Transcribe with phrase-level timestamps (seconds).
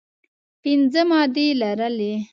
[0.61, 2.13] پنځه مادې لرلې.